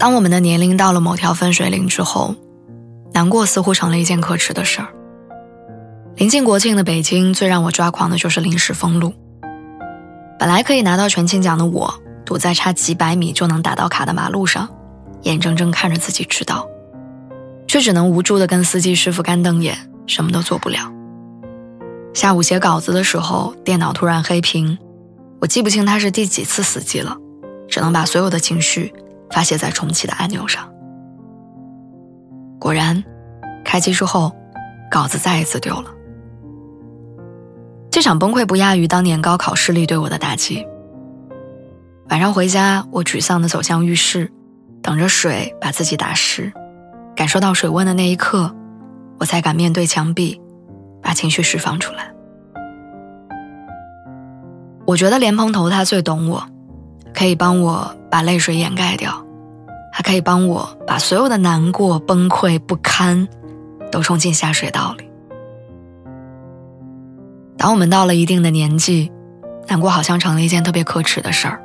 [0.00, 2.34] 当我们的年龄到了某条分水岭之后，
[3.12, 4.88] 难过似乎成了一件可耻的事儿。
[6.16, 9.12] 临近国庆的北京，最让我抓狂的就是临时封路。
[10.38, 11.92] 本来可以拿到全勤奖的我，
[12.24, 14.66] 堵在差几百米就能打到卡的马路上，
[15.24, 16.66] 眼睁睁看着自己迟到，
[17.68, 19.76] 却只能无助地跟司机师傅干瞪眼，
[20.06, 20.90] 什么都做不了。
[22.14, 24.78] 下午写稿子的时候，电脑突然黑屏，
[25.42, 27.18] 我记不清它是第几次死机了，
[27.68, 28.94] 只能把所有的情绪。
[29.30, 30.68] 发泄在重启的按钮上。
[32.58, 33.02] 果然，
[33.64, 34.32] 开机之后，
[34.90, 35.90] 稿子再一次丢了。
[37.90, 40.66] 这场崩溃不亚于当年高考失利对我的打击。
[42.08, 44.30] 晚上回家，我沮丧地走向浴室，
[44.82, 46.52] 等着水把自己打湿。
[47.16, 48.54] 感受到水温的那一刻，
[49.18, 50.40] 我才敢面对墙壁，
[51.02, 52.12] 把情绪释放出来。
[54.86, 56.44] 我觉得莲蓬头他最懂我。
[57.20, 59.22] 可以帮我把泪水掩盖掉，
[59.92, 63.28] 还可以帮我把所有的难过、崩溃、不堪，
[63.92, 65.04] 都冲进下水道里。
[67.58, 69.12] 当我们到了一定的年纪，
[69.68, 71.60] 难过好像成了一件特别可耻的事儿，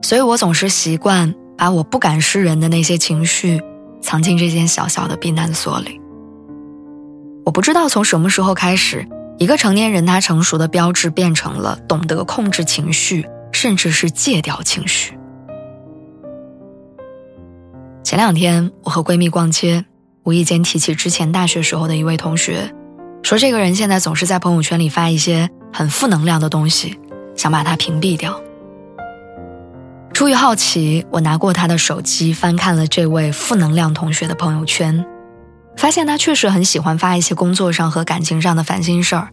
[0.00, 3.60] 所以我总是习惯把我不敢示人的那些情绪，
[4.00, 6.00] 藏进这间小小的避难所里。
[7.44, 13.28] 我不知道从什么时候开始，一个成年人他成熟的标志变成了懂得控制情绪。
[13.60, 15.18] 甚至是戒掉情绪。
[18.04, 19.84] 前两天，我和闺蜜逛街，
[20.22, 22.72] 无意间提起之前大学时候的一位同学，
[23.24, 27.00] 说这个人现在总是在朋友圈里发一些很负能量的东西，
[27.34, 28.40] 想把他屏蔽掉。
[30.14, 35.04] 出于好奇，我拿过他的手机翻看了这位负能量同学的朋友圈，
[35.76, 39.30] 发现他确实很喜欢发一些工作上和感情上的烦心事儿，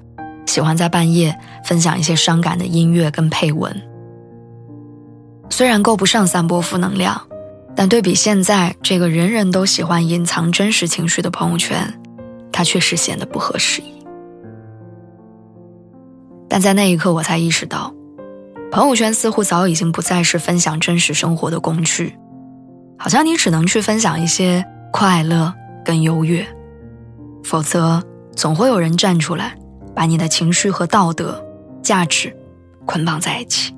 [0.48, 3.95] 喜欢在半夜分享一些伤感的音乐跟配文。
[5.50, 7.22] 虽然够不上散播负能量，
[7.76, 12.02] 但对比现在这个人人都喜欢隐藏真实情绪的朋友圈，
[12.52, 14.06] 它确实显得不合时宜。
[16.50, 17.94] 但在那一刻，我才意识到，
[18.72, 22.16] 朋友圈似乎早已经不再是分享真实生活的工具，
[22.98, 26.46] 好像你只能去分享一些快乐跟优越，
[27.44, 28.04] 否则
[28.36, 29.58] 总会有人站出来，
[29.96, 31.44] 把你的情绪和道德
[31.82, 32.36] 价值
[32.86, 33.74] 捆绑在一起。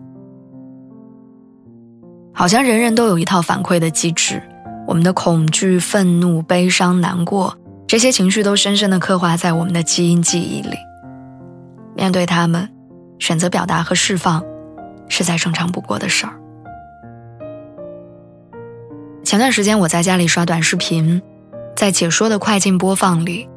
[2.38, 4.44] 好像人人都有一套反馈的机制，
[4.86, 10.78] 我们的恐惧、愤怒、悲伤、难过这些情绪都深深的刻画在我们的基因记忆里。
[11.96, 12.70] 面对他们，
[13.18, 14.44] 选择表达和释放，
[15.10, 16.34] 是再正常不过的事儿。
[19.24, 21.20] 前段时间我在家里刷短视频，
[21.76, 23.50] 在解说的快进播放里，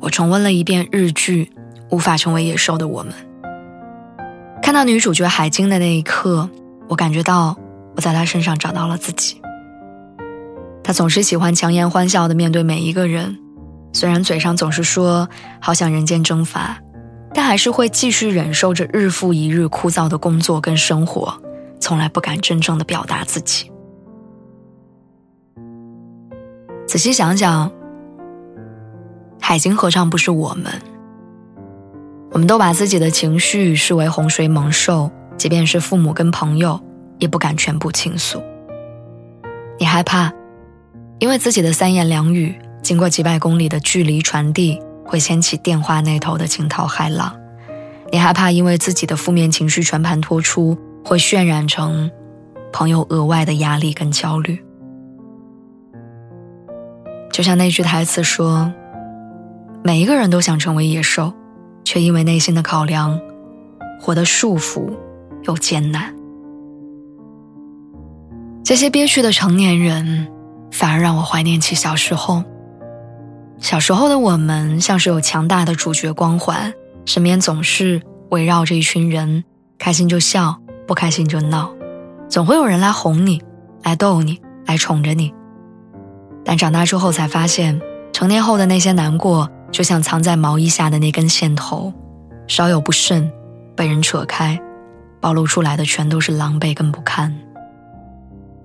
[0.00, 1.46] 我重温了一遍日剧
[1.90, 3.10] 《无法成为野兽的我们》。
[4.60, 6.50] 看到女主角海晶的那一刻，
[6.88, 7.56] 我感觉到。
[7.98, 9.42] 我在他身上找到了自己。
[10.84, 13.36] 他总是喜欢强颜欢笑的面对每一个人，
[13.92, 15.28] 虽然嘴上总是说
[15.60, 16.78] 好想人间蒸发，
[17.34, 21.42] 但还是会继续忍受着日复一日枯燥的工作跟生活，
[21.80, 23.68] 从来不敢真正的表达自己。
[26.86, 27.68] 仔细想想，
[29.40, 30.72] 海晶何尝不是我们？
[32.30, 36.80] 我们都把自己的情绪视为洪水猛兽，即便是父母跟朋友。
[37.18, 38.42] 也不敢全部倾诉。
[39.78, 40.32] 你害怕，
[41.18, 47.34] 因为自己的三言两语经过几百公里的距离传递，会掀起电话那头的惊涛骇浪。
[48.10, 52.10] 你害怕，因为自己的负面情绪全盘托出，会渲染成
[52.72, 54.62] 朋友额外的压力跟焦虑。
[57.30, 58.72] 就像那句台词说
[59.84, 61.32] ：“每一个人都想成为野兽，
[61.84, 63.20] 却因为内心的考量，
[64.00, 64.90] 活得束缚
[65.44, 66.12] 又艰难。”
[68.68, 70.28] 这些憋屈的成年人，
[70.70, 72.44] 反而让我怀念起小时候。
[73.58, 76.70] 小时候的我们，像是有强大的主角光环，
[77.06, 79.42] 身边总是围绕着一群人，
[79.78, 80.54] 开心就笑，
[80.86, 81.70] 不开心就闹，
[82.28, 83.42] 总会有人来哄你，
[83.84, 85.32] 来逗你，来宠着你。
[86.44, 87.80] 但长大之后才发现，
[88.12, 91.90] 成年后的那些难过，就像藏在毛衣下的那根线头，
[92.46, 93.32] 稍有不慎，
[93.74, 94.60] 被人扯开，
[95.22, 97.34] 暴露出来的全都是狼狈跟不堪。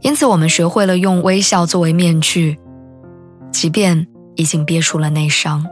[0.03, 2.59] 因此，我们学会了用微笑作为面具，
[3.51, 4.05] 即便
[4.35, 5.65] 已经憋出了内伤。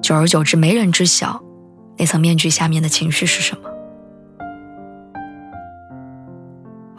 [0.00, 1.42] 久而久之，没人知晓
[1.96, 3.62] 那层面具下面的情绪是什么。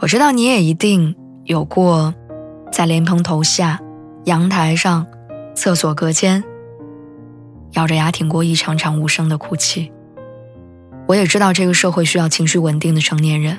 [0.00, 2.14] 我知道你也一定有过，
[2.70, 3.80] 在莲蓬头下、
[4.24, 5.06] 阳台上、
[5.54, 6.44] 厕所隔间，
[7.72, 9.90] 咬着牙挺过一场场无声的哭泣。
[11.08, 13.58] 我也知道这个社会需要情绪稳定的成年人，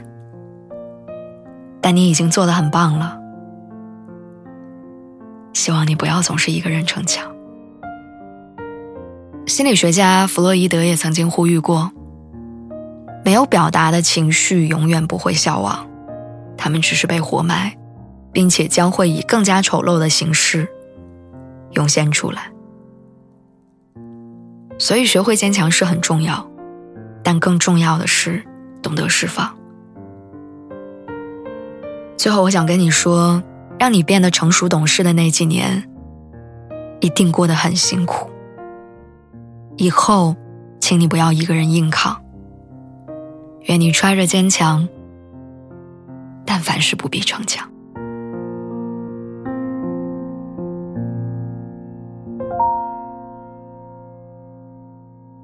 [1.82, 3.18] 但你已经做得很棒了。
[5.54, 7.30] 希望你不要总是一个人逞强。
[9.48, 11.92] 心理学家弗洛伊德也曾经呼吁过：
[13.26, 15.90] 没有表达的情绪永远不会消亡，
[16.58, 17.76] 他们只是被活埋，
[18.32, 20.68] 并且将会以更加丑陋的形式
[21.72, 22.52] 涌现出来。
[24.80, 26.48] 所以，学会坚强是很重要。
[27.24, 28.44] 但更重要的是，
[28.82, 29.56] 懂得释放。
[32.22, 33.42] 最后，我想跟你说，
[33.80, 35.90] 让你变得成熟懂事的那几年，
[37.00, 38.30] 一定过得很辛苦。
[39.78, 40.36] 以后，
[40.80, 42.22] 请你不要一个人硬扛。
[43.62, 44.88] 愿你揣着坚强，
[46.46, 47.68] 但凡事不必逞强。